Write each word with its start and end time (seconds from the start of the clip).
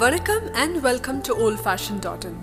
வணக்கம் 0.00 0.52
and 0.52 0.80
welcome 0.80 1.20
to 1.20 1.32
old 1.34 1.58
fashion 1.64 1.98
dot 2.00 2.24
in 2.24 2.36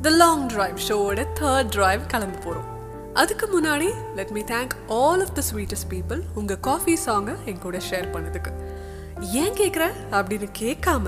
the 0.00 0.08
long 0.08 0.46
drive 0.46 0.78
ஷோவோட 0.88 1.26
third 1.40 1.68
drive 1.68 2.06
கிளம்ப 2.06 2.38
போகிறோம் 2.38 2.68
அதுக்கு 3.14 3.46
முன்னாடி 3.46 4.14
let 4.14 4.28
me 4.28 4.40
thank 4.40 4.70
all 4.88 5.20
of 5.20 5.34
the 5.34 5.42
sweetest 5.52 5.88
people 5.90 6.20
உங்கள் 6.34 6.60
காஃபி 6.60 6.98
சாங்கை 7.06 7.34
என் 7.44 7.58
கூட 7.58 7.78
ஷேர் 7.90 8.08
பண்ணதுக்கு. 8.12 8.52
ஏன் 9.20 9.52
கேட்குற 9.52 9.90
அப்படின்னு 10.10 10.48
கேட்காம 10.58 11.06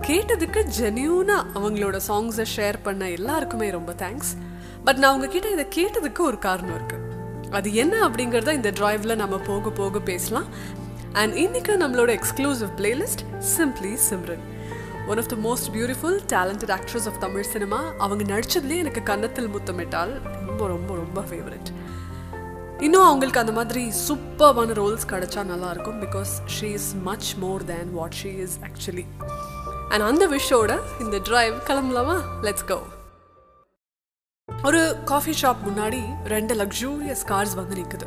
கேட்டதுக்கு 0.00 0.64
ஜென்யூனாக 0.80 1.46
அவங்களோட 1.54 2.00
சாங்ஸை 2.08 2.46
ஷேர் 2.56 2.78
பண்ண 2.82 3.10
எல்லாருக்குமே 3.10 3.70
ரொம்ப 3.70 3.92
தேங்க்ஸ் 3.92 4.32
பட் 4.84 4.96
நான் 4.96 5.14
உங்ககிட்ட 5.14 5.48
இதை 5.48 5.66
கேட்டதுக்கு 5.76 6.18
ஒரு 6.18 6.38
காரணம் 6.38 6.76
இருக்குது 6.76 7.50
அது 7.50 7.74
என்ன 7.74 8.08
அப்படிங்கிறத 8.08 8.52
இந்த 8.52 8.70
டிரைவில் 8.70 9.16
நம்ம 9.16 9.38
போக 9.38 9.70
போக 9.70 10.00
பேசலாம். 10.00 10.44
அண்ட் 11.12 11.34
இன்னைக்கு 11.34 11.76
நம்மளோட 11.76 12.20
exclusive 12.20 12.72
playlist 12.76 13.22
simply 13.58 13.98
Simran 14.10 14.49
one 15.10 15.18
of 15.18 15.28
the 15.28 15.36
most 15.36 15.68
beautiful 15.74 16.18
talented 16.32 16.72
actress 16.72 17.06
of 17.06 17.20
Tamil 17.20 17.48
cinema 17.50 17.80
அவங்க 17.98 18.24
நடிச்சதுலேயே 18.24 18.76
எனக்கு 18.76 19.02
கன்னத்தில் 19.02 19.48
முத்தமிட்டால் 19.48 20.12
ரொம்ப 20.46 20.66
ரொம்ப 20.66 20.94
ரொம்ப 20.94 21.20
ஃபேவரட் 21.20 21.70
இன்னும் 22.78 23.04
அவங்களுக்கு 23.04 23.40
அந்த 23.40 23.52
மாதிரி 23.52 23.92
சூப்பர்வான 24.06 24.74
ரோல்ஸ் 24.74 25.06
கிடைச்சா 25.06 25.42
நல்லாயிருக்கும் 25.44 25.98
because 26.00 26.32
she 26.54 26.68
is 26.72 26.94
much 27.02 27.28
more 27.34 27.64
than 27.64 27.90
what 27.92 28.16
she 28.22 28.30
is 28.38 28.56
actually 28.60 29.04
and 29.88 30.04
அந்த 30.04 30.28
விஷயோட 30.28 30.72
இந்த 31.00 31.18
டிரைவ் 31.18 31.54
கிளம்பலாமா? 31.66 32.16
லெட்ஸ் 32.42 32.68
கோ 32.68 32.78
ஒரு 34.48 34.80
காஃபி 35.04 35.34
ஷாப் 35.42 35.60
முன்னாடி 35.66 36.00
ரெண்டு 36.24 36.54
லக்ஸூரியஸ் 36.54 37.24
கார்ஸ் 37.28 37.54
வந்து 37.54 37.76
நிற்குது 37.76 38.06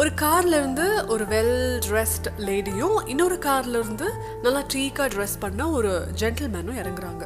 ஒரு 0.00 0.10
கார்ல 0.20 0.54
இருந்து 0.60 0.86
ஒரு 1.12 1.24
வெல் 1.24 1.58
ட்ரெஸ்ட் 1.84 2.26
லேடியும் 2.46 2.96
இன்னொரு 3.12 3.36
கார்ல 3.44 3.76
இருந்து 3.82 4.06
நல்லா 4.42 4.60
ட்ரீக்காக 4.72 5.06
ட்ரெஸ் 5.14 5.36
பண்ண 5.44 5.68
ஒரு 5.76 5.90
ஜென்டில்மேனும் 6.20 6.78
இறங்குறாங்க. 6.80 7.24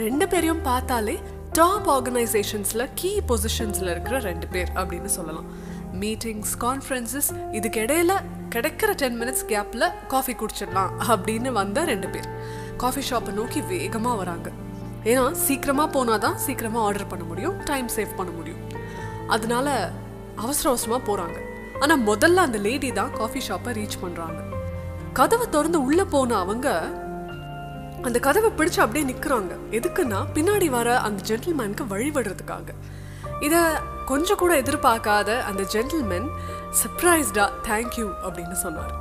ரெண்டு 0.00 0.26
பேரையும் 0.32 0.60
பார்த்தாலே 0.66 1.14
டாப் 1.58 1.86
ஆர்கனைசேஷன்ஸ்ல 1.94 2.86
கீ 2.94 3.12
பொசிஷன்ஸ்ல 3.30 3.88
இருக்கிற 3.94 4.18
ரெண்டு 4.28 4.46
பேர் 4.54 4.70
அப்படின்னு 4.80 5.10
சொல்லலாம். 5.14 5.46
மீட்டிங்ஸ் 6.02 6.52
கான்ஃபரன்சஸ் 6.64 7.30
இதுக்கு 7.58 7.80
இடையில 7.84 8.16
கிடைக்கிற 8.56 8.90
டென் 9.02 9.16
மினிட்ஸ் 9.22 9.46
கேப்ல 9.52 9.88
காஃபி 10.12 10.34
குடிச்சிடலாம் 10.42 10.92
அப்படின்னு 11.14 11.52
வந்த 11.60 11.84
ரெண்டு 11.92 12.10
பேர். 12.16 12.28
காஃபி 12.82 13.04
ஷாப்பை 13.10 13.34
நோக்கி 13.40 13.62
வேகமாக 13.72 14.16
வராங்க. 14.22 14.50
ஏன்னா 15.12 15.24
சீக்கிரமாக 15.46 15.90
போனால் 15.96 16.22
தான் 16.26 16.36
சீக்கிரமாக 16.46 16.84
ஆர்டர் 16.88 17.10
பண்ண 17.14 17.26
முடியும் 17.32 17.56
டைம் 17.70 17.88
சேவ் 17.96 18.12
பண்ண 18.20 18.32
முடியும். 18.40 18.60
அதனால 19.36 19.68
அவசர 20.44 20.68
அவசரமாக 20.72 21.02
போகிறாங்க 21.08 21.38
ஆனால் 21.82 22.04
முதல்ல 22.06 22.34
அந்த 22.34 22.58
லேடி 22.58 22.92
தான் 22.92 23.12
காஃபி 23.12 23.40
ஷாப்பை 23.48 23.72
ரீச் 23.72 24.00
பண்ணுறாங்க 24.02 24.40
கதவை 25.12 25.48
திறந்து 25.48 25.82
உள்ளே 25.82 26.04
போன 26.04 26.36
அவங்க 26.36 26.68
அந்த 28.02 28.18
கதவை 28.18 28.50
பிடிச்சு 28.50 28.80
அப்படியே 28.80 29.04
நிற்கிறாங்க 29.12 29.52
எதுக்குன்னா 29.70 30.20
பின்னாடி 30.34 30.70
வர 30.70 30.98
அந்த 30.98 31.22
ஜென்டில்மேனுக்கு 31.26 31.84
வழிபடுறதுக்காக 31.88 32.68
இதை 33.40 33.60
கொஞ்சம் 34.06 34.36
கூட 34.36 34.60
எதிர்பார்க்காத 34.60 35.42
அந்த 35.42 35.62
ஜென்டில்மேன் 35.62 36.28
சர்ப்ரைஸ்டா 36.82 37.48
தேங்க்யூ 37.68 38.08
அப்படின்னு 38.22 38.52
சொன்னார். 38.52 38.92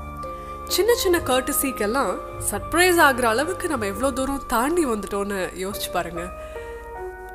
சின்ன 0.67 0.93
சின்ன 0.93 1.17
கர்டசிக்கெல்லாம் 1.17 2.11
சர்ப்ரைஸ் 2.51 2.99
ஆகிற 2.99 3.29
அளவுக்கு 3.29 3.67
நம்ம 3.67 3.85
எவ்வளோ 3.85 4.11
தூரம் 4.11 4.43
தாண்டி 4.47 4.85
வந்துட்டோன்னு 4.85 5.39
யோசிச்சு 5.57 5.89
பாருங்கள் 5.93 6.31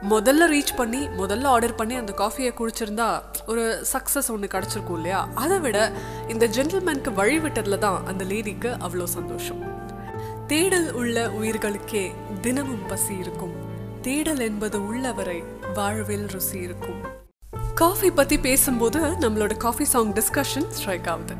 முதல்ல 0.02 0.46
ரீச் 0.52 0.76
பண்ணி 0.76 1.06
முதல்ல 1.06 1.44
ஆர்டர் 1.44 1.74
பண்ணி 1.74 1.94
அந்த 1.94 2.14
காஃபியை 2.18 2.50
குடிச்சிருந்தா 2.58 3.22
ஒரு 3.46 3.86
சக்ஸஸ் 3.92 4.30
ஒன்று 4.30 4.46
கிடச்சிருக்கும் 4.46 4.92
இல்லையா? 4.92 5.28
அதை 5.34 5.58
விட 5.58 5.92
இந்த 6.28 6.48
ஜென்டில்மேனுக்கு 6.48 7.14
வழி 7.14 7.38
விட்டதுல 7.38 7.78
தான் 7.78 8.06
அந்த 8.06 8.24
லேடிக்கு 8.24 8.76
அவ்வளோ 8.86 9.04
சந்தோஷம். 9.04 9.62
தேடல் 10.46 10.92
உள்ள 10.92 11.28
உயிர்களுக்கே 11.28 12.12
தினமும் 12.40 12.86
பசி 12.86 13.16
இருக்கும். 13.16 13.54
தேடல் 14.02 14.38
என்பது 14.38 14.86
உள்ளவரை 14.86 15.42
வாழ்வில் 15.74 16.26
ருசி 16.26 16.58
இருக்கும். 16.58 17.00
காஃபி 17.74 18.10
பற்றி 18.10 18.38
பேசும்போது 18.38 19.00
நம்மளோட 19.00 19.56
காஃபி 19.56 19.84
சாங் 19.84 20.12
டிஸ்கஷன் 20.12 20.68
ஸ்ட்ரைக் 20.68 21.08
ஆகுது. 21.08 21.34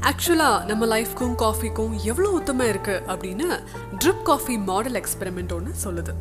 ஆக்சுவலாக 0.00 0.64
நம்ம 0.64 0.98
லைஃப்க்கும் 0.98 1.34
காஃபிக்கும் 1.34 1.98
எவ்வளோ 2.04 2.40
உத்தமாக 2.40 2.72
இருக்குது 2.72 3.02
அப்படின்னு 3.06 3.60
ட்ரிப் 4.04 4.22
காஃபி 4.22 4.58
மாடல் 4.58 4.92
எக்ஸ்பெரிமெண்ட் 4.92 5.52
ஒன்று 5.52 5.72
சொல்லுது. 5.84 6.14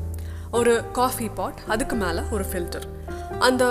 ஒரு 0.57 0.71
காஃபி 0.91 1.25
பாட் 1.37 1.59
அதுக்கு 1.73 1.95
மேலே 1.95 2.21
ஒரு 2.35 2.45
ஃபில்டர் 2.51 2.85
அந்த 3.47 3.63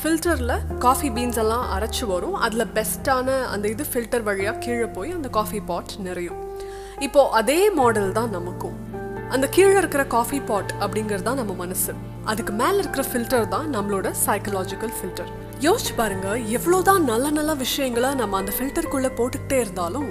ஃபில்டரில் 0.00 0.52
காஃபி 0.78 1.08
பீன்ஸ் 1.16 1.38
எல்லாம் 1.42 1.64
அரைச்சி 1.74 2.04
வரும். 2.10 2.34
அதில் 2.44 2.72
பெஸ்ட்டான 2.76 3.36
அந்த 3.52 3.68
இது 3.68 3.84
ஃபில்டர் 3.92 4.24
வழியாக 4.28 4.58
கீழே 4.64 4.88
போய் 4.96 5.12
அந்த 5.12 5.28
காஃபி 5.28 5.60
பாட் 5.70 5.92
நிறையும். 5.98 6.40
இப்போது 7.06 7.32
அதே 7.40 7.70
மாடல் 7.78 8.12
தான் 8.12 8.30
நமக்கும். 8.30 8.76
அந்த 9.30 9.46
கீழே 9.56 9.74
இருக்கிற 9.82 10.04
காஃபி 10.16 10.40
பாட் 10.50 10.72
அப்படிங்கிறது 10.80 11.26
தான் 11.30 11.40
நம்ம 11.42 11.54
மனசு. 11.62 11.94
அதுக்கு 12.32 12.52
மேலே 12.60 12.76
இருக்கிற 12.82 13.04
ஃபில்டர் 13.10 13.48
தான் 13.56 13.66
நம்மளோட 13.76 14.10
சைக்கலாஜிக்கல் 14.26 14.94
ஃபில்டர் 14.98 15.32
யோசிச்சு 15.66 15.92
பாருங்க 15.96 16.28
எவ்வளோதான் 16.58 17.04
நல்ல 17.12 17.26
நல்ல 17.30 17.54
விஷயங்களை 17.64 18.14
நம்ம 18.14 18.38
அந்த 18.42 18.52
ஃபில்டருக்குள்ளே 18.58 19.12
போட்டுக்கிட்டே 19.18 19.58
இருந்தாலும் 19.64 20.08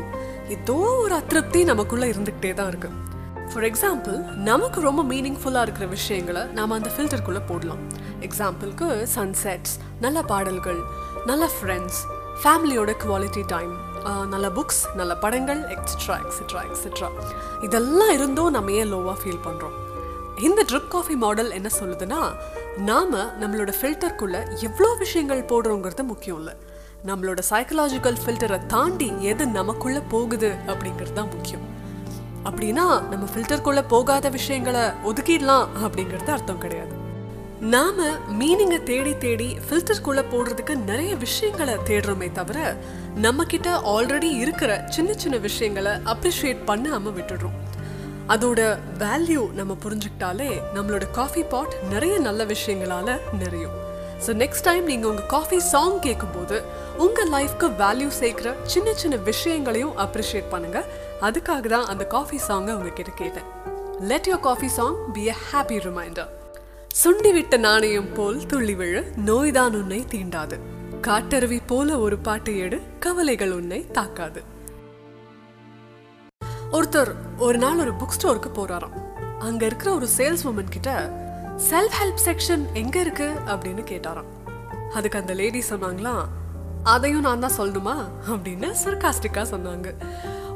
ஏதோ 0.57 0.77
ஒரு 1.05 1.15
அதிருப்தி 1.21 1.63
நமக்குள்ளே 1.71 2.07
இருந்துக்கிட்டே 2.13 2.53
தான் 2.53 2.71
இருக்குது 2.71 3.11
ஃபார் 3.51 3.65
எக்ஸாம்பிள் 3.69 4.17
நமக்கு 4.49 4.79
ரொம்ப 4.87 5.01
மீனிங்ஃபுல்லாக 5.11 5.65
இருக்கிற 5.67 5.85
விஷயங்களை 5.95 6.43
நாம் 6.57 6.75
அந்த 6.77 6.89
ஃபில்டருக்குள்ளே 6.95 7.41
போடலாம். 7.51 7.81
எக்ஸாம்பிளுக்கு 8.27 8.87
சன்செட்ஸ் 9.15 9.73
நல்ல 10.05 10.21
பாடல்கள் 10.31 10.81
நல்ல 11.25 11.49
ஃப்ரெண்ட்ஸ் 11.55 11.99
ஃபேமிலியோட 12.43 12.91
குவாலிட்டி 13.03 13.43
டைம் 13.53 13.73
நல்ல 14.33 14.47
புக்ஸ் 14.57 14.81
நல்ல 14.95 15.13
படங்கள் 15.23 15.61
எக்ஸட்ரா 15.75 16.15
எக்ஸட்ரா 16.23 16.61
எக்ஸட்ரா 16.69 17.09
இதெல்லாம் 17.61 18.13
இருந்தும் 18.17 18.55
நம்ம 18.57 18.71
ஏன் 18.81 18.91
லோவாக 18.93 19.17
ஃபீல் 19.23 19.43
பண்ணுறோம் 19.47 19.75
இந்த 20.47 20.61
ட்ரிப் 20.69 20.91
காஃபி 20.95 21.15
மாடல் 21.15 21.51
என்ன 21.51 21.69
சொல்லுதுன்னா 21.79 22.21
நாம 22.89 23.23
நம்மளோட 23.41 23.71
ஃபில்டருக்குள்ள 23.79 24.37
எவ்வளோ 24.67 24.89
விஷயங்கள் 25.03 25.41
போடுறோங்கிறது 25.51 26.03
முக்கியம் 26.11 26.37
இல்லை. 26.37 26.53
நம்மளோட 27.09 27.39
சைக்கலாஜிக்கல் 27.49 28.17
ஃபில்டரை 28.23 28.59
தாண்டி 28.65 29.07
எது 29.31 29.45
நமக்குள்ள 29.59 29.99
போகுது 30.13 30.49
அப்படிங்கிறது 30.67 31.13
தான் 31.13 31.31
முக்கியம். 31.35 31.65
அப்படின்னா 32.43 32.85
நம்ம 33.11 33.27
ஃபில்டருக்குள்ள 33.35 33.83
போகாத 33.87 34.29
விஷயங்களை 34.29 34.81
ஒதுக்கிடலாம் 34.81 35.67
அப்படிங்கிறது 35.83 36.29
அர்த்தம் 36.29 36.57
கிடையாது. 36.57 36.91
நாம 37.59 38.07
மீனிங்கை 38.39 38.83
தேடி 38.83 39.17
தேடி 39.17 39.57
ஃபில்டருக்குள்ள 39.69 40.23
போடுறதுக்கு 40.31 40.75
நிறைய 40.75 41.15
விஷயங்களை 41.15 41.73
தேடுறோமே 41.73 42.31
தவிர 42.31 42.77
நம்ம 43.15 43.43
கிட்ட 43.43 43.69
ஆல்ரெடி 43.77 44.31
இருக்கிற 44.37 44.85
சின்ன 44.89 45.13
சின்ன 45.13 45.37
விஷயங்களை 45.37 45.91
அப்ரிஷியேட் 45.91 46.65
பண்ணாம 46.67 47.13
விட்டுடுறோம். 47.19 47.59
அதோட 48.27 48.77
வேல்யூ 48.99 49.51
நம்ம 49.51 49.77
புரிஞ்சுக்கிட்டாலே 49.83 50.51
நம்மளோட 50.75 51.11
காஃபி 51.11 51.43
பாட் 51.43 51.73
நிறைய 51.89 52.19
நல்ல 52.19 52.45
விஷயங்களால 52.45 53.17
நிறையும். 53.39 53.82
ஸோ 54.25 54.31
நெக்ஸ்ட் 54.41 54.65
டைம் 54.67 54.85
நீங்கள் 54.91 55.09
உங்கள் 55.11 55.29
காஃபி 55.33 55.57
சாங் 55.71 55.97
கேட்கும்போது 56.05 56.57
உங்கள் 57.05 57.31
லைஃப்க்கு 57.35 57.67
வேல்யூ 57.81 58.09
சேர்க்குற 58.19 58.49
சின்ன 58.73 58.93
சின்ன 59.01 59.15
விஷயங்களையும் 59.29 59.95
அப்ரிஷியேட் 60.03 60.51
பண்ணுங்க. 60.53 60.79
அதுக்காக 61.27 61.65
தான் 61.75 61.89
அந்த 61.91 62.03
காஃபி 62.15 62.37
சாங்கை 62.47 62.73
உங்ககிட்ட 62.77 63.13
கேட்டேன். 63.21 63.47
Let 64.11 64.29
your 64.29 64.45
coffee 64.47 64.69
song 64.77 64.97
be 65.15 65.23
a 65.33 65.35
happy 65.49 65.77
reminder 65.87 66.31
சுண்டிவிட்ட 67.01 67.57
நாணயம் 67.67 68.09
போல் 68.17 68.39
துள்ளி 68.51 68.75
விழ 68.79 68.95
நோய்தான் 69.29 69.75
உன்னை 69.79 69.99
தீண்டாது. 70.13 70.57
காட்டருவி 71.07 71.59
போல 71.71 71.97
ஒரு 72.05 72.17
பாட்டு 72.27 72.51
எடு 72.65 72.77
கவலைகள் 73.05 73.53
உன்னை 73.59 73.79
தாக்காது. 73.97 74.41
ஒருத்தர் 76.77 77.11
ஒரு 77.45 77.57
நாள் 77.63 77.81
ஒரு 77.85 77.93
புக் 78.01 78.15
ஸ்டோருக்கு 78.17 78.51
போறாராம். 78.59 78.95
அங்க 79.47 79.61
இருக்கிற 79.69 79.89
ஒரு 79.99 80.07
சேல்ஸ் 80.17 80.45
உமன் 80.49 80.73
கிட்ட 80.75 80.91
செல்ஃப் 81.69 81.91
ஹெல்ப் 82.03 82.21
செக்ஷன் 82.25 82.65
எங்க 82.73 82.99
இருக்கு 82.99 83.33
அப்படின்னு 83.45 83.83
கேட்டாராம். 83.89 84.51
அதுக்கு 84.93 85.19
அந்த 85.19 85.33
லேடி 85.33 85.63
சொன்னாங்களாம் 85.69 86.25
அதையும் 86.83 87.21
நான் 87.21 87.39
தான் 87.39 87.57
சொல்லணுமா? 87.57 87.95
அப்படின்னு 88.29 88.75
சர்காஸ்டிக்காக 88.83 89.45
சொன்னாங்க. 89.45 89.95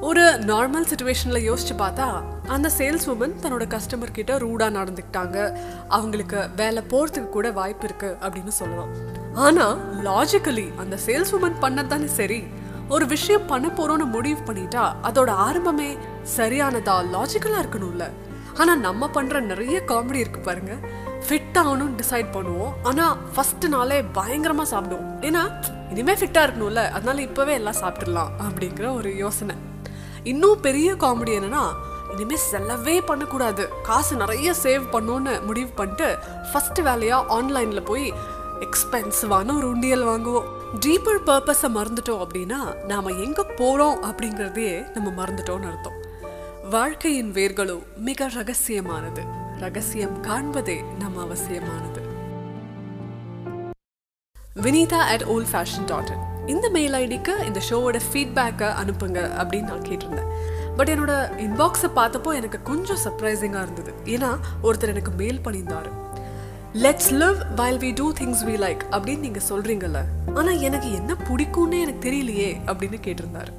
ஒரு 0.01 0.21
நார்மல் 0.21 0.91
சுச்சுவேஷனில் 0.93 1.49
யோசிச்சு 1.49 1.75
பார்த்தா 1.77 2.23
அந்த 2.47 2.69
சேல்ஸ் 2.77 3.07
உமன் 3.07 3.35
தன்னோட 3.41 3.65
கஸ்டமர் 3.67 4.11
கிட்ட 4.11 4.37
ரூடாக 4.37 4.83
நடந்துக்கிட்டாங்க. 4.83 5.57
அவங்களுக்கு 5.87 6.49
வேலை 6.55 6.83
போகிறதுக்கு 6.89 7.29
கூட 7.29 7.51
வாய்ப்பு 7.51 7.85
இருக்கு 7.85 8.17
அப்படின்னு 8.21 8.47
சொல்லலாம். 8.47 8.89
ஆனால் 9.33 10.03
லாஜிக்கலி 10.03 10.75
அந்த 10.75 10.97
சேல்ஸ் 11.05 11.35
உமன் 11.41 11.61
பண்ணது 11.61 11.87
தானே 11.87 12.07
சரி. 12.07 12.43
ஒரு 12.89 13.05
விஷயம் 13.05 13.45
பண்ண 13.45 13.67
போறோம்னு 13.67 14.05
முடிவு 14.05 14.39
பண்ணிட்டா 14.45 14.95
அதோட 15.03 15.31
ஆரம்பமே 15.47 15.97
சரியானதா 16.37 17.05
லாஜிக்கலாக 17.13 17.65
இருக்கணும்ல. 17.65 18.09
ஆனால் 18.61 18.79
நம்ம 18.85 19.09
பண்ணுற 19.15 19.39
நிறைய 19.51 19.77
காமெடி 19.91 20.19
இருக்கு 20.23 20.39
பாருங்க. 20.39 20.75
ஃபிட் 21.25 21.57
ஆகணும்னு 21.61 21.97
டிசைட் 22.01 22.29
பண்ணுவோம். 22.35 22.73
ஆனால் 22.89 23.17
ஃபஸ்ட்டு 23.33 23.71
நாளே 23.73 23.97
பயங்கரமாக 24.17 24.67
சாப்பிடுவோம். 24.73 25.09
ஏன்னா 25.27 25.43
இனிமேல் 25.91 26.19
ஃபிட்டாக 26.21 26.45
இருக்கணும்ல. 26.47 26.81
அதனால 26.97 27.21
இப்போவே 27.27 27.53
எல்லாம் 27.59 27.79
சாப்பிட்றலாம் 27.81 28.31
அப்படிங்கிற 28.47 28.87
ஒரு 28.99 29.11
யோசனை. 29.23 29.55
இன்னும் 30.31 30.63
பெரிய 30.67 30.89
காமெடி 31.03 31.33
என்னன்னா 31.39 31.63
இனிமேல் 32.13 32.45
செலவே 32.51 32.95
பண்ணக்கூடாது. 33.09 33.63
காசு 33.87 34.13
நிறைய 34.23 34.49
சேவ் 34.63 34.85
பண்ணோன்னு 34.95 35.33
முடிவு 35.47 35.71
பண்ணிட்டு 35.79 36.07
ஃபஸ்ட்டு 36.51 36.85
வேலையாக 36.89 37.29
ஆன்லைனில் 37.37 37.87
போய் 37.91 38.07
எக்ஸ்பென்சிவான 38.67 39.55
ஒரு 39.59 39.67
உண்டியல் 39.73 40.07
வாங்குவோம். 40.11 40.47
டீப்பர் 40.83 41.21
பர்பஸை 41.27 41.69
மறந்துட்டோம் 41.77 42.23
அப்படின்னா 42.23 42.59
நாம் 42.91 43.17
எங்கே 43.25 43.43
போகிறோம் 43.61 43.97
அப்படிங்கிறதையே 44.09 44.75
நம்ம 44.95 45.09
மறந்துட்டோம்னு 45.21 45.69
அர்த்தம். 45.73 45.97
வாழ்க்கையின் 46.69 47.29
வேர்களோ 47.33 47.75
மிக 47.97 48.27
ரகசியமானது. 48.27 49.21
ரகசியம் 49.59 50.15
காண்பதே 50.23 50.75
நம் 50.99 51.17
அவசியமானது. 51.17 52.01
Vinitha 54.63 54.99
at 55.13 55.23
old 55.23 55.47
fashion 55.51 55.85
dot 55.85 56.11
இந்த 56.45 56.69
மெயில் 56.69 56.93
ஐடிக்கு 56.93 57.33
இந்த 57.45 57.61
ஷோவோட 57.69 57.99
ஃபீட்பேக்கை 58.07 58.69
அனுப்புங்க 58.81 59.19
அப்படின்னு 59.41 59.69
நான் 59.71 59.87
கேட்டிருந்தேன். 59.89 60.31
பட் 60.77 60.89
என்னோட 60.89 61.13
இன்பாக்ஸை 61.45 61.91
பார்த்தப்போ 61.95 62.33
எனக்கு 62.33 62.61
கொஞ்சம் 62.61 63.01
சர்ப்ரைசிங்காக 63.05 63.65
இருந்தது. 63.67 63.93
ஏன்னா 64.05 64.31
ஒருத்தர் 64.63 64.93
எனக்கு 64.95 65.11
மெயில் 65.11 65.39
பண்ணியிருந்தாரு. 65.39 65.91
Let's 66.73 67.13
live 67.21 67.39
while 67.55 67.79
we 67.85 67.93
do 67.93 68.13
things 68.13 68.43
we 68.49 68.57
like 68.65 68.83
அப்படின்னு 68.91 69.25
நீங்கள் 69.27 69.47
சொல்கிறீங்கல்ல 69.49 70.01
ஆனால் 70.33 70.59
எனக்கு 70.59 70.91
என்ன 70.91 71.13
பிடிக்கும்னே 71.13 71.79
எனக்கு 71.85 72.09
தெரியலையே 72.09 72.51
அப்படின்னு 72.65 72.99
கேட்டிருந்தாரு. 73.07 73.53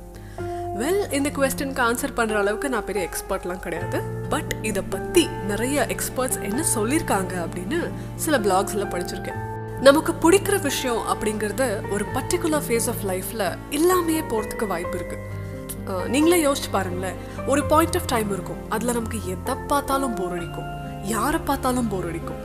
வெல் 0.79 1.13
இந்த 1.17 1.29
கொஸ்டினுக்கு 1.37 1.81
ஆன்சர் 1.87 2.17
பண்ணுற 2.17 2.35
அளவுக்கு 2.41 2.69
நான் 2.73 2.85
பெரிய 2.85 3.09
எக்ஸ்பர்ட்லாம் 3.09 3.63
கிடையாது. 3.65 3.99
பட் 4.33 4.53
இதை 4.63 4.83
பற்றி 4.91 5.23
நிறைய 5.51 5.87
எக்ஸ்பர்ட்ஸ் 5.95 6.43
என்ன 6.49 6.65
சொல்லியிருக்காங்க 6.75 7.35
அப்படின்னு 7.45 7.79
சில 8.25 8.39
பிளாக்ஸில் 8.39 8.91
படிச்சிருக்கேன். 8.93 9.41
நமக்கு 9.87 10.13
பிடிக்கிற 10.23 10.57
விஷயம் 10.63 11.01
அப்படிங்கிறது 11.13 11.67
ஒரு 11.91 12.05
பர்டிகுலர் 12.15 12.65
ஃபேஸ் 12.69 12.89
ஆஃப் 12.93 13.03
லைஃப்பில் 13.11 13.45
இல்லாமையே 13.79 14.23
போகிறதுக்கு 14.33 14.67
வாய்ப்பு 14.67 14.99
இருக்குது 14.99 16.07
நீங்களே 16.15 16.39
யோசிச்சு 16.47 16.71
பாருங்களேன். 16.71 17.19
ஒரு 17.47 17.65
பாயிண்ட் 17.65 17.97
ஆஃப் 17.97 18.09
டைம் 18.13 18.33
இருக்கும். 18.37 18.63
அதில் 18.69 18.93
நமக்கு 18.93 19.19
எதை 19.35 19.55
பார்த்தாலும் 19.67 20.15
போர் 20.15 20.35
அடிக்கும். 20.39 20.69
யாரை 21.15 21.41
பார்த்தாலும் 21.45 21.89
போர் 21.89 22.09
அடிக்கும். 22.11 22.43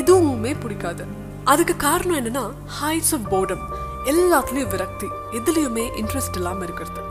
எதுவுமே 0.00 0.54
பிடிக்காது. 0.64 1.04
அதுக்கு 1.44 1.76
காரணம் 1.86 2.18
என்னன்னா 2.20 2.44
ஹைட்ஸ் 2.78 3.14
ஆஃப் 3.16 3.28
போர்டம் 3.34 3.64
எல்லாத்துலேயும் 4.12 4.72
விரக்தி. 4.74 5.08
எதுலேயுமே 5.38 5.86
இன்ட்ரெஸ்ட் 6.00 6.38
இல்லாமல் 6.40 6.66
இருக்கிறது. 6.68 7.02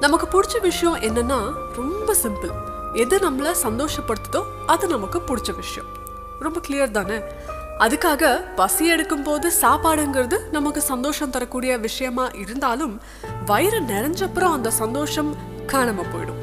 நமக்கு 0.00 0.40
பிடிச்ச 0.40 0.60
விஷயம் 0.60 0.96
என்னன்னா 0.96 1.52
ரொம்ப 1.76 2.14
சிம்பிள் 2.22 2.50
எது 2.92 3.18
நம்மளை 3.18 3.54
சந்தோஷப்படுத்துதோ 3.62 4.42
அது 4.66 4.86
நமக்கு 4.86 5.18
பிடிச்ச 5.18 5.54
விஷயம். 5.54 5.88
ரொம்ப 6.38 6.60
கிளியர் 6.68 6.90
தானே? 6.90 7.18
அதுக்காக 7.78 8.54
பசி 8.54 8.86
எடுக்கும் 8.86 9.22
போது 9.22 9.52
சாப்பாடுங்கிறது 9.60 10.50
நமக்கு 10.50 10.80
சந்தோஷம் 10.80 11.30
தரக்கூடிய 11.30 11.76
விஷயமா 11.76 12.26
இருந்தாலும் 12.26 13.00
வயிறு 13.46 13.80
நிறைஞ்சப்புறம் 13.80 14.52
அந்த 14.52 14.70
சந்தோஷம் 14.70 15.36
காணாம 15.66 16.04
போயிடும். 16.14 16.42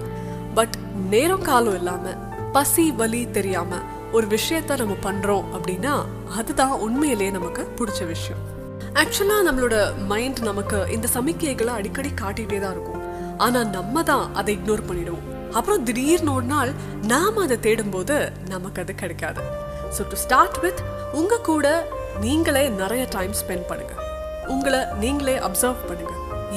பட் 0.54 0.76
நேரம் 1.10 1.42
காலம் 1.42 1.76
இல்லாம 1.76 2.10
பசி 2.52 2.92
வலி 2.92 3.32
தெரியாம 3.32 3.76
ஒரு 4.12 4.28
விஷயத்த 4.28 4.78
நம்ம 4.78 4.96
பண்றோம் 5.04 5.44
அப்படின்னா 5.54 5.96
அதுதான் 6.38 6.72
உண்மையிலேயே 6.72 7.30
நமக்கு 7.30 7.68
பிடிச்ச 7.76 8.06
விஷயம். 8.06 8.56
ஆக்சுவலா 8.94 9.38
நம்மளோட 9.50 10.06
மைண்ட் 10.06 10.40
நமக்கு 10.40 10.88
இந்த 10.90 11.08
சமிக்கைகளை 11.14 11.68
அடிக்கடி 11.68 12.10
காட்டிகிட்டே 12.10 12.60
தான் 12.60 12.72
இருக்கும். 12.72 12.97
ஆனா 13.46 13.64
நம்ம 13.78 14.04
தான் 14.04 14.26
அதை 14.34 14.58
இக்னோர் 14.58 14.88
பண்ணிடுவோம். 14.90 15.26
அப்புறம் 15.52 15.84
திடீர்னு 15.84 16.34
ஒரு 16.34 16.48
நாள் 16.54 16.72
நாம 17.14 17.44
அதை 17.44 17.58
தேடும்போது 17.58 18.16
நமக்கு 18.54 18.82
அது 18.82 18.96
கிடைக்காது. 18.96 19.42
ஸோ 19.98 20.04
டு 20.12 20.18
ஸ்டார்ட் 20.26 20.60
வித் 20.60 20.82
உங்க 21.14 21.40
கூட 21.50 21.68
நீங்களே 22.22 22.70
நிறைய 22.82 23.08
டைம் 23.10 23.34
ஸ்பெண்ட் 23.42 23.68
பண்ணுங்க. 23.72 23.94
உங்களை 24.48 24.82
நீங்களே 25.00 25.38
அப்சர்வ் 25.38 25.88
பண்ணுங்க. 25.90 26.14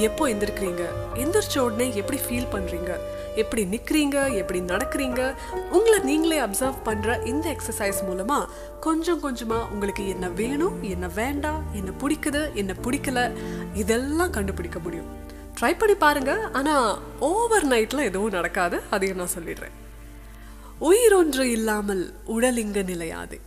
எப்போ 0.06 0.24
எந்திருக்கிறீங்க? 0.28 0.82
எந்திரிச்ச 1.22 1.56
உடனே 1.58 1.86
எப்படி 2.00 2.18
ஃபீல் 2.26 2.50
பண்றீங்க? 2.52 2.90
எப்படி 3.42 3.62
நிற்கிறீங்க 3.64 4.16
எப்படி 4.40 4.60
நடக்கிறீங்க? 4.60 5.20
உங்களை 5.76 5.98
நீங்களே 6.10 6.38
அப்சர்வ் 6.40 6.78
பண்ற 6.82 7.18
இந்த 7.32 7.46
எக்ஸசைஸ் 7.56 8.00
மூலமா 8.10 8.38
கொஞ்சம் 8.80 9.22
கொஞ்சமா 9.24 9.58
உங்களுக்கு 9.72 10.08
என்ன 10.08 10.28
வேணும் 10.40 10.76
என்ன 10.82 11.08
வேண்டாம் 11.14 11.62
என்ன 11.72 11.90
பிடிக்குது 12.02 12.42
என்ன 12.54 12.74
பிடிக்கல 12.82 13.30
இதெல்லாம் 13.74 14.30
கண்டுபிடிக்க 14.30 14.78
முடியும். 14.78 15.10
ட்ரை 15.60 15.78
பண்ணி 15.78 15.94
பாருங்க. 15.94 16.32
ஆனா 16.52 16.74
ஓவர் 17.18 17.66
நைட்ல 17.68 18.00
எதுவும் 18.00 18.30
நடக்காது. 18.30 18.80
அதையும் 18.90 19.16
நான் 19.16 19.34
சொல்லிடுறேன். 19.38 19.76
உயிர் 20.78 21.14
ஒன்று 21.14 21.50
இல்லாமல் 21.50 22.14
உடல் 22.24 22.56
இங்கு 22.56 22.84
நிலையாது. 22.84 23.40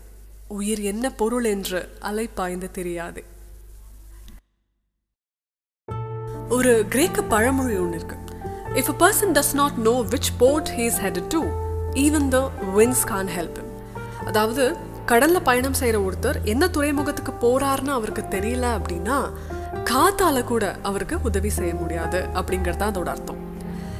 உயிர் 0.47 0.79
என்ன 0.79 1.11
பொருள் 1.11 1.43
என்று 1.43 1.79
அலைப்பாய்ந்து 2.01 2.71
தெரியாது. 2.71 3.23
ஒரு 6.49 6.85
கிரேக்க 6.89 7.21
பழமொழி 7.23 7.77
ஒன்று 7.77 7.97
இருக்கு. 7.97 8.17
If 8.79 8.91
a 8.93 8.95
person 9.03 9.33
does 9.37 9.53
not 9.53 9.73
know 9.73 9.91
which 9.91 10.31
port 10.37 10.71
he's 10.77 10.99
head 11.05 11.21
to 11.27 11.41
even 12.05 12.27
the 12.27 12.39
winds 12.75 13.03
can 13.05 13.27
help 13.27 13.59
அதாவது 14.25 14.63
கடல்ல 15.07 15.39
பயணம் 15.43 15.79
செய்யற 15.79 15.97
ஒருத்தர் 16.07 16.37
எந்த 16.43 16.69
துறைமுகத்துக்கு 16.69 17.33
போறாருன்னு 17.45 17.95
அவருக்கு 17.97 18.21
தெரியல 18.21 18.65
அப்படின்னா 18.77 19.17
காத்தால 19.93 20.43
கூட 20.43 20.75
அவருக்கு 20.81 21.15
உதவி 21.23 21.49
செய்ய 21.49 21.73
முடியாது 21.73 22.19
அப்படிங்கிறது 22.33 22.75
தான் 22.75 22.91
அதோட 22.93 23.05
அர்த்தம். 23.05 23.41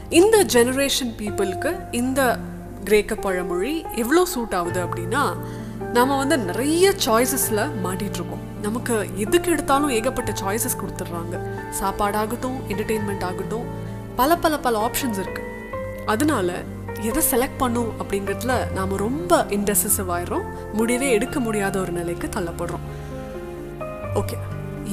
இந்த 0.09 0.45
ஜெனரேஷன் 0.53 1.11
பீப்புளுக்கு 1.19 1.71
இந்த 1.91 2.39
கிரேக்க 2.83 3.15
பழமொழி 3.15 3.85
எவ்வளோ 3.95 4.25
சூட் 4.25 4.55
ஆகுது 4.59 4.79
அப்படின்னா 4.85 5.23
நம்ம 5.93 6.17
வந்து 6.17 6.37
நிறைய 6.37 6.93
சாய்ஸஸில் 7.05 7.61
மாட்டிகிட்ருக்கோம் 7.83 8.41
இருக்கோம். 8.41 8.43
நமக்கு 8.61 8.95
எதுக்கு 9.15 9.51
எடுத்தாலும் 9.51 9.89
ஏகப்பட்ட 9.89 10.31
சாய்ஸஸ் 10.41 10.79
கொடுத்துட்றாங்க. 10.81 11.35
சாப்பாடாகட்டும் 11.79 12.57
என்டர்டெயின்மெண்ட் 12.67 13.25
ஆகட்டும் 13.29 13.65
பல 14.15 14.35
பல 14.35 14.59
பல 14.59 14.81
ஆப்ஷன்ஸ் 14.87 15.21
இருக்குது 15.23 15.51
அதனால 16.05 16.51
எதை 17.01 17.23
செலக்ட் 17.31 17.61
பண்ணும் 17.63 17.91
அப்படிங்கிறதுல 17.99 18.55
நாம் 18.71 18.95
ரொம்ப 18.95 19.45
இன்டெசிசிவ் 19.49 20.11
ஆயிரும் 20.17 20.45
முடிவே 20.73 21.09
எடுக்க 21.09 21.39
முடியாத 21.39 21.79
ஒரு 21.79 21.91
நிலைக்கு 21.91 22.29
தள்ளப்படுறோம். 22.35 22.85
ஓகே 24.13 24.37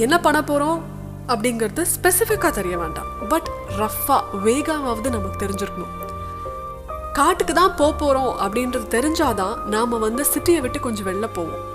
என்ன 0.04 0.20
பண்ண 0.20 0.44
போகிறோம் 0.44 0.89
அப்படிங்கிறது 1.32 1.84
ஸ்பெசிஃபிக்காக 1.96 2.50
தெரிய 2.50 2.78
வேண்டாம். 2.78 3.10
பட் 3.28 3.50
ரஃப்பாக 3.78 4.22
வேகாவது 4.44 5.08
நமக்கு 5.16 5.46
தெரிஞ்சிருக்கணும். 5.46 5.94
காட்டுக்கு 7.12 7.54
தான் 7.54 7.76
போக 7.76 7.92
போகிறோம் 7.92 8.32
அப்படின்றது 8.44 8.88
தெரிஞ்சாதான் 8.96 9.62
நாம் 9.74 9.98
வந்து 9.98 10.24
சிட்டியை 10.34 10.60
விட்டு 10.60 10.80
கொஞ்சம் 10.80 11.06
வெளில 11.06 11.28
போவோம். 11.32 11.68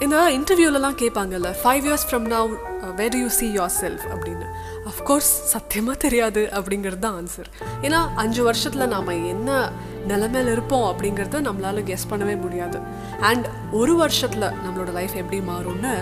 இந்த 0.00 0.16
இன்டர்வியூலலாம் 0.36 1.00
கேட்பாங்கல்ல 1.02 1.50
five 1.62 1.84
years 1.88 2.06
from 2.10 2.26
now 2.32 2.52
where 2.94 3.16
you 3.16 3.28
see 3.28 3.46
your 3.58 3.74
self 3.80 4.04
அப்படின்னு. 4.14 4.46
அஃப்கோர்ஸ் 4.90 5.30
சத்தியமாக 5.52 5.96
தெரியாது 5.98 6.48
அப்படிங்கிறது 6.52 6.98
தான் 6.98 7.16
ஆன்சர் 7.20 7.48
ஏன்னா 7.82 8.00
அஞ்சு 8.14 8.42
வருஷத்தில் 8.42 8.86
நாம் 8.86 9.06
என்ன 9.06 9.70
நிலமையில் 10.08 10.52
இருப்போம் 10.52 10.86
அப்படிங்கிறத 10.90 11.40
நம்மளால 11.48 11.84
கெஸ் 11.90 12.10
பண்ணவே 12.10 12.40
முடியாது. 12.40 12.78
அண்ட் 13.20 13.46
ஒரு 13.72 13.96
வருஷத்தில் 13.96 14.52
நம்மளோட 14.64 14.92
லைஃப் 14.92 15.14
எப்படி 15.14 15.40
மாறும்னு 15.52 15.94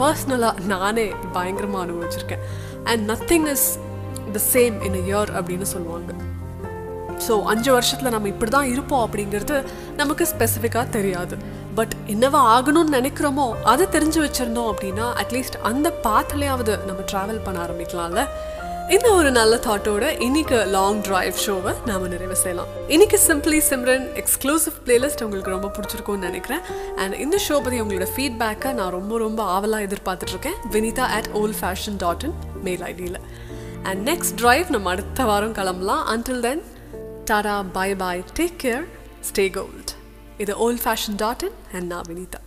பர்சனலாக 0.00 0.64
நானே 0.74 1.06
பயங்கரமாக 1.36 1.84
அனுபவிச்சிருக்கேன். 1.86 2.44
And 2.90 3.04
nothing 3.12 3.46
is 3.54 3.68
the 4.36 4.40
same 4.54 4.76
in 4.88 4.98
year 5.04 5.30
அப்படின்னு 5.38 5.68
சொல்லுவாங்க. 5.74 6.10
ஸோ 7.26 7.34
அஞ்சு 7.52 7.70
வருஷத்தில் 7.76 8.14
நம்ம 8.14 8.28
இப்படி 8.32 8.50
தான் 8.56 8.68
இருப்போம் 8.74 9.04
அப்படிங்கிறது 9.06 9.56
நமக்கு 10.00 10.24
ஸ்பெசிஃபிக்காக 10.32 10.86
தெரியாது. 10.96 11.36
பட் 11.78 11.94
என்னவா 12.12 12.40
ஆகணும்னு 12.56 12.96
நினைக்கிறோமோ 12.98 13.46
அதை 13.72 13.84
தெரிஞ்சு 13.94 14.20
வச்சுருந்தோம் 14.24 14.70
அப்படின்னா 14.72 15.06
அட்லீஸ்ட் 15.22 15.58
அந்த 15.70 15.88
பாத்துலேயாவது 16.06 16.74
நம்ம 16.88 17.00
ட்ராவல் 17.12 17.44
பண்ண 17.46 17.58
ஆரம்பிக்கலாம்ல. 17.66 18.22
இந்த 18.94 19.08
ஒரு 19.14 19.30
நல்ல 19.30 19.54
தாட்டோட 19.56 20.20
இன்னைக்கு 20.26 20.58
லாங் 20.74 21.00
டிரைவ் 21.00 21.34
ஷோவை 21.46 21.72
நாம 21.86 22.06
நிறைவு 22.12 22.36
செய்யலாம். 22.36 22.70
இன்னைக்கு 22.88 23.18
சிம்பிளி 23.26 23.58
சிம்ரன் 23.68 24.06
எக்ஸ்க்ளூசிவ் 24.20 24.76
பிளேலிஸ்ட் 24.86 25.22
உங்களுக்கு 25.24 25.50
ரொம்ப 25.50 25.68
பிடிச்சிருக்கும்னு 25.68 26.26
நினைக்கிறேன். 26.28 26.62
அண்ட் 26.96 27.14
இந்த 27.24 27.38
ஷோ 27.48 27.56
பற்றி 27.64 27.80
உங்களோட 27.80 28.06
ஃபீட்பேக்கை 28.14 28.72
நான் 28.72 28.94
ரொம்ப 28.98 29.18
ரொம்ப 29.18 29.42
ஆவலாக 29.42 29.86
எதிர்பார்த்துட்டு 29.88 30.34
இருக்கேன் 30.34 30.56
Vinitha 30.72 31.06
at 31.18 31.30
old 31.32 31.58
fashion 31.60 32.00
dot 32.04 32.22
in 32.22 32.34
mail 32.62 32.80
ஐடியில் 32.80 33.20
அண்ட் 33.82 34.08
நெக்ஸ்ட் 34.08 34.34
டிரைவ் 34.36 34.66
நம்ம 34.70 34.90
அடுத்த 34.90 35.24
வாரம் 35.24 35.54
கிளம்பலாம். 35.60 36.04
Until 36.16 36.40
then 36.40 36.64
tata 37.24 37.62
bye 37.78 37.94
bye 37.94 38.24
take 38.40 38.58
care 38.64 38.84
stay 39.32 39.50
gold 39.50 39.94
இது 40.38 40.56
old 40.56 40.84
fashion 40.86 41.16
dot 41.16 41.42
in 41.42 41.58
and 41.72 41.90
நான் 41.94 42.06
வினிதா 42.08 42.42